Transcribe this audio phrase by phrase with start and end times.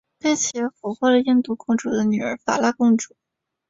[0.17, 3.13] 并且俘获了印度公王的女儿法拉公主。